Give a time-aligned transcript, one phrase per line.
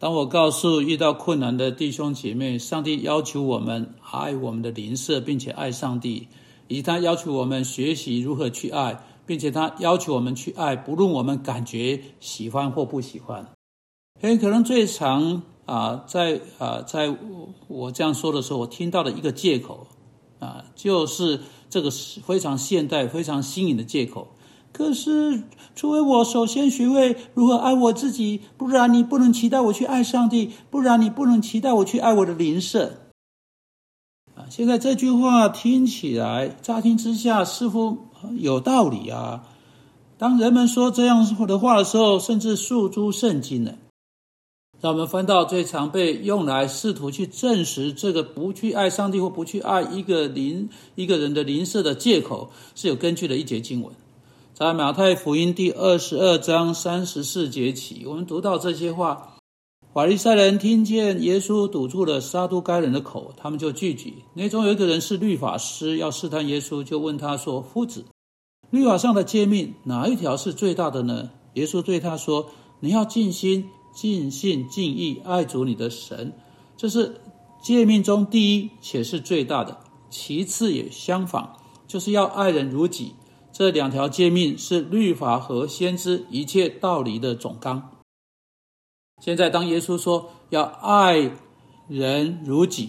[0.00, 6.26] 当我告诉遇到困难的弟兄姐妹，上帝要求我们爱我们的邻舍，并且爱上帝，
[6.68, 13.46] 以及他要求我们学习如何去爱，并且他要求我们去爱，不论我们感觉喜欢或不喜欢。
[14.22, 17.14] 很可能最常啊，在啊，在
[17.68, 19.86] 我这样说的时候，我听到的一个借口
[20.38, 24.28] 啊，就是这个非常现代、非常新颖的借口。
[24.72, 25.42] 可是，
[25.74, 32.92] 除非我首先学会如何爱我自己，不然你不能期待我去爱上帝，不然你不能期待我去爱我的邻舍。
[34.34, 37.98] 啊，现在这句话听起来乍听之下似乎
[38.38, 39.42] 有道理啊。
[40.16, 43.74] 当人们说这样的话的时候，甚至诉诸圣经呢。
[44.80, 53.92] 让我们翻到最常被用来试图去证实这个不去爱上帝或不去爱一个邻一个人的邻舍的借口是有根据的一节经文。
[54.60, 59.38] 在马太福音第二十二章三十四节起，我们读到这些话：
[59.94, 64.16] 法利赛人听见耶稣堵住了撒都该人的口，他们就聚集。
[64.34, 68.04] 那中有一个人是律法师，要试探耶稣，就问他说：“夫子，
[68.68, 76.34] 律法上的诫命哪一条是最大的呢？”耶稣对他说：“你要尽心、尽性、尽意爱主你的神，
[76.76, 77.18] 这是
[77.62, 79.78] 诫命中第一，且是最大的。
[80.10, 81.48] 其次也相仿，
[81.86, 83.14] 就是要爱人如己。”
[83.60, 87.90] 这两条诫命是律法和先知一切道理的总纲。
[89.22, 91.30] 现在，当耶稣说要爱
[91.86, 92.88] 人如己，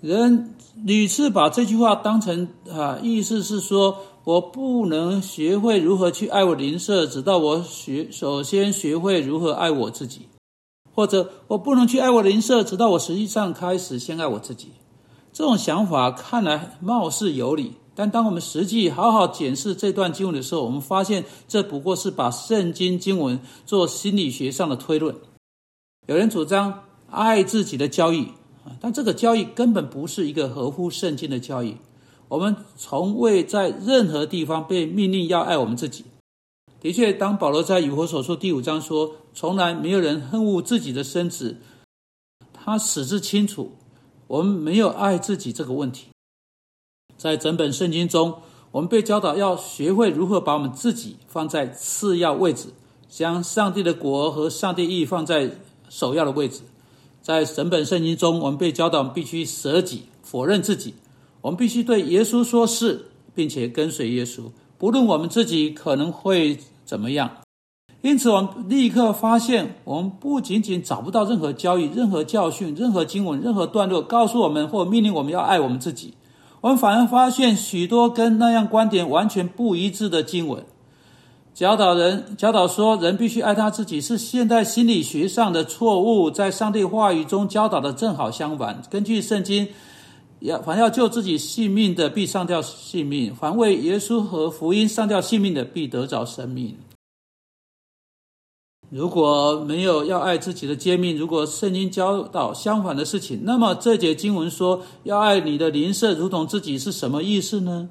[0.00, 10.22] 人屡次把这句话当成啊，意思是说我不能学会如何去爱我邻舍，直到我学首先学会如何爱我自己，
[10.94, 14.70] 或者我不能去爱我邻舍，直到我实际上开始先爱我自己。
[15.34, 17.74] 这种想法看来貌似有理。
[17.96, 25.16] 但当我们实际好好检视这段经文的时候，我们发现这不过是把圣经经文做心理学上的推论。
[26.06, 28.26] 有人主张爱自己的交易
[28.64, 31.76] 啊，但这个交易根本不是一个合乎圣经的交易。
[32.28, 36.04] 我们从未在任何地方被命令要爱我们自己。
[36.80, 41.56] 的确，当保罗在以弗所书第五章说“从来没有人恨恶自己的身子”，
[42.52, 43.72] 他使之清楚，
[44.26, 46.08] 我们没有爱自己这个问题。
[47.16, 48.34] 在整本圣经中，
[48.70, 52.68] 我们被教导要学会如何把我们自己放在次要位置，
[53.08, 55.50] 将上帝的国和上帝意放在
[55.88, 56.60] 首要的位置。
[57.22, 60.94] 在整本圣经中，我们被教导必须舍己，否认自己。
[61.40, 64.42] 我们必须对耶稣说是，并且跟随耶稣，
[64.78, 67.30] 不论我们自己可能会怎么样。
[68.02, 76.14] 因此，我们立刻发现，我们不仅仅找不到任何教义、任何教训、任何经文、任何段落告诉我们或命令我们要爱我们自己。
[76.66, 80.64] 我们反而发现许多跟那样观点完全不一致的经文，
[81.54, 86.28] 教导人教导说人必须爱他自己，是现代心理学上的错误。
[86.28, 88.82] 在上帝话语中教导的正好相反。
[88.90, 89.68] 根据圣经，
[90.40, 96.74] 要凡要救自己性命的，必上吊性命；凡为耶稣和福音上吊性命的，必得着生命。
[98.88, 107.90] 如果没有要爱自己的诫命，如果圣经教导相反的事情，那么这节经文说要爱你的邻舍如同自己是什么意思呢？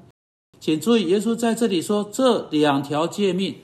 [0.58, 3.54] 请注意，耶稣在这里说这两条诫命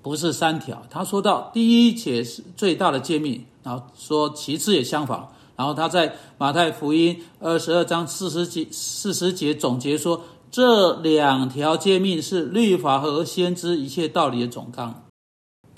[0.00, 0.80] 不是三条。
[0.88, 5.32] 他说到第一且是最大的诫命，然后说其次也相仿。
[5.56, 10.22] 然后他在马太福音二十二章四十节四十节总结说
[10.52, 15.07] 这两条诫命是律法和先知一切道理的总纲。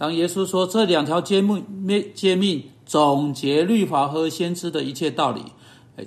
[0.01, 1.63] 当耶稣说这两条诫命、
[2.15, 5.43] 诫命总结律法和先知的一切道理，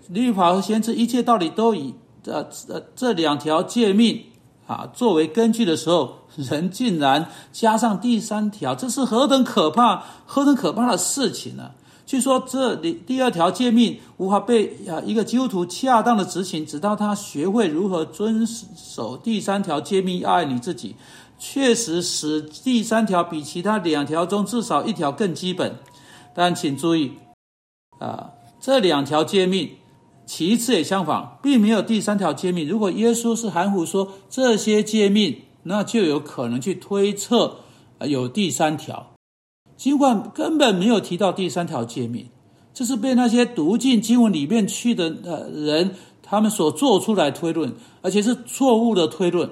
[0.09, 1.93] 律法和先知一切道理都以
[2.25, 4.19] 呃呃这两条诫命
[4.65, 11.69] 啊作为根据的时候， 人竟然加上第三条，这是何等可怕、何等可怕的事情呢？
[12.03, 20.95] 据说这里第二条诫命无法被啊一个基督徒恰当的执行，直到他学会如何遵守第三条诫命，爱你自己。
[21.45, 25.75] 确实使第三条比其他两条中至少一条更基本，
[26.33, 27.11] 但请注意，
[27.99, 28.29] 啊，
[28.61, 29.71] 这两条诫命，
[30.25, 32.65] 其次也相仿，并没有第三条诫命。
[32.65, 37.57] 如果耶稣是含糊说这些诫命，那就有可能去推测
[37.99, 39.13] 有第三条，
[39.75, 42.29] 尽管根本没有提到第三条诫命，
[42.73, 49.49] 这是被那些读进经文里面去的呃人他们所做出来推论，而且是错误的推论。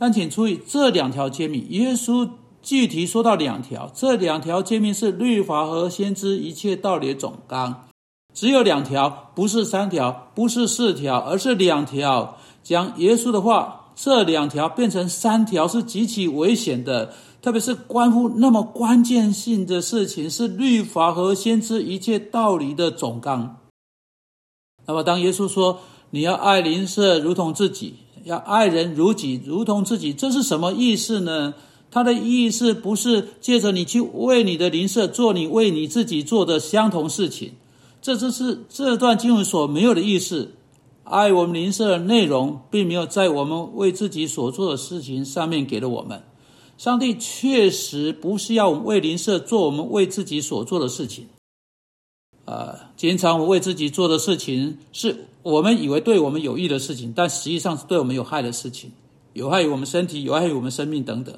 [0.00, 2.26] 但请注意，这两条诫命，耶稣
[2.62, 7.86] 具体说到两条，这两条诫命是律法和先知一切道理的总纲，
[8.32, 12.38] 只有两条，不是三条，不是四条，而是两条。
[12.62, 17.12] 讲耶稣的话，这两条变成三条是极其危险的。
[17.42, 23.58] 特别是关乎那么关键性的事情，是律法和先知一切道理的总纲。
[24.86, 25.80] 那么，当耶稣说
[26.10, 27.94] 你要爱邻舍如同自己，
[28.24, 31.54] 要爱人如己，如同自己，这是什么意思呢？
[31.90, 37.52] 他的意思不是借着你去为你的邻舍做你为你自己做的相同事情，
[38.00, 40.52] 这只是这段经文所没有的意思。
[41.02, 46.22] 爱我们邻舍的内容，并没有在我们为自己所做的事情上面给了我们。
[46.78, 51.26] 上帝确实不是要我们为邻舍做我们为自己所做的事情。
[52.50, 58.90] 呃，经常我为自己做的事情，是我们以为对我们有益的事情，但实际上是对我们有害的事情，
[59.34, 61.32] 有害于我们身体，有害于我们生命等等。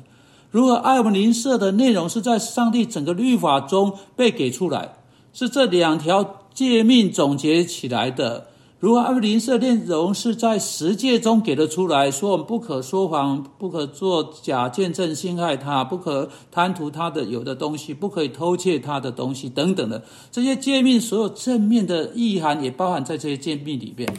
[0.51, 4.95] 如果爱我们灵舍的内容，是在上帝整个律法中被给出来，
[5.35, 8.47] 是这两条诫命总结起来的。
[8.83, 20.03] 如何爱邻舍内容，是在十诫中给了出来，说我们不可说谎，不可做假见证陷害他，不可贪图他的有的东西，不可以偷窃他的东西等等的
[20.33, 24.13] 这些诫命，所有正面的意涵也包含在这些诫命里边。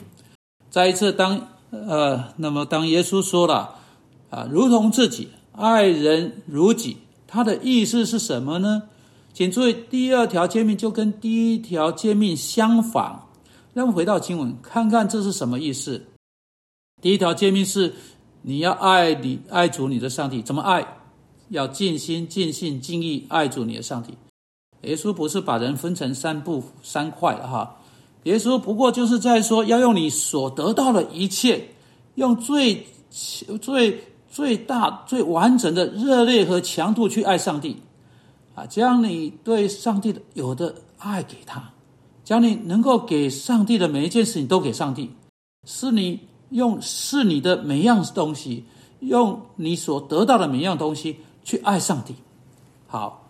[0.70, 3.76] 再一次，当呃，那么当耶稣说了
[4.30, 5.28] 啊，如同自己。
[5.52, 6.96] 爱人如己，
[7.28, 8.84] 他的意思是什么呢？
[9.34, 13.20] 请注意，第二条诫命就跟第一条诫命相反。
[13.74, 16.02] 让我们回到经文，看看这是什么意思。
[17.02, 17.94] 第一条诫命是
[18.42, 20.86] 你要爱你爱主你的上帝，怎么爱？
[21.50, 24.14] 要尽心、尽性、尽意爱主你的上帝。
[24.82, 27.78] 耶稣不是把人分成三部三块了哈，
[28.24, 31.70] 耶稣不过就是在说，要用你所得到的一切，
[32.16, 32.86] 用最
[33.62, 34.04] 最。
[34.34, 37.78] 最大、最完整的热烈和强度去爱上帝，
[38.56, 41.72] 啊，将你对上帝的有的爱给他，
[42.24, 45.12] 将你能够给上帝的每一件事情都给上帝，
[45.66, 48.66] 是你用是你的每样东西，
[49.00, 52.16] 用你所得到的每样东西去爱上帝。
[52.88, 53.30] 好，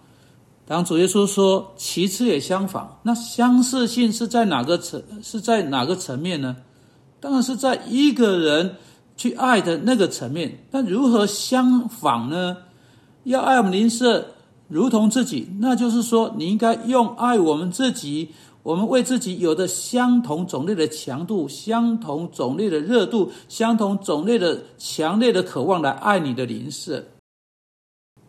[0.65, 5.01] 当主耶稣说其次也相仿，那相似性是在哪个层？
[5.21, 6.55] 是在哪个层面呢？
[7.19, 8.75] 当然是在一个人。
[9.15, 12.57] 去爱的那个层面，那如何相仿呢？
[13.25, 14.33] 要爱我们邻舍
[14.67, 18.31] 如同自己，那就是说，你应该用爱我们自己，
[18.63, 27.03] 我们为自己有的相同种类的强度、相同种类的热度、相同种类的强烈的渴望来爱你的灵舍。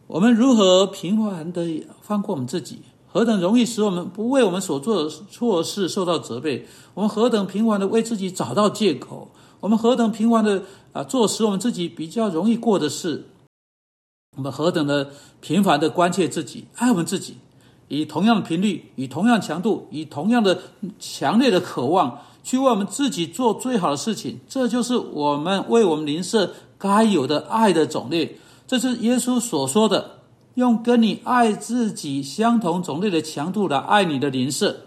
[0.08, 1.64] 我们如何平凡的
[2.02, 2.81] 放过我们自己？
[3.06, 6.66] 何等容易使我们不为我们所做的错事受到责备？
[6.94, 9.31] 我们何等平凡的为自己找到借口？
[9.60, 13.22] 我们何等平凡的啊，做使我们自己比较容易过的事；
[14.36, 17.36] 我们何等的频繁的关切自己、爱我们自己，
[17.88, 20.58] 以同样的频率、以同样强度、以同样的
[20.98, 24.40] 强烈的渴望，去为我们自己做最好的事情。
[24.48, 28.38] 这就是我们为我们邻舍该有的爱的种类。
[28.66, 30.19] 这是耶稣所说的：
[30.54, 34.81] 用跟你爱自己相同种类的强度来爱你的邻舍。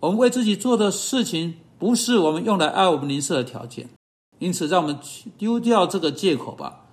[0.00, 1.54] 我们为自己做的事情。
[1.76, 3.90] 不是我们用来爱我们邻舍的条件，
[4.38, 4.96] 因此让我们
[5.36, 6.83] 丢掉这个借口吧。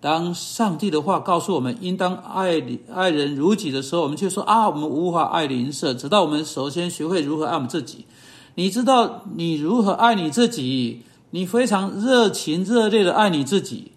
[0.00, 2.62] 当上帝的话告诉我们应当爱
[2.92, 8.06] 爱人如己的时候，我们却说啊，我们无法爱邻舍，直到我们首先学会如何爱我们自己。
[8.54, 11.02] 你知道你如何爱你自己？
[11.30, 13.92] 你非常热情热烈的爱你自己，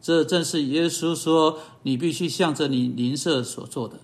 [0.00, 3.96] 这正是耶稣说你必须向着你邻舍所做的。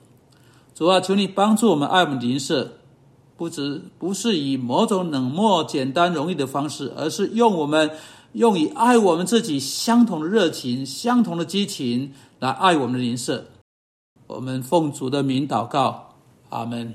[0.74, 2.78] 主啊，求你帮助我们爱我们邻舍。
[3.36, 7.90] 不只不是以某种冷漠、简单、容易的方式，而是用我们
[8.34, 13.46] 用以爱我们自己相同的热情、相同的激情来爱我们的邻舍。
[14.26, 16.14] 我们奉主的名祷告，
[16.50, 16.94] 阿门。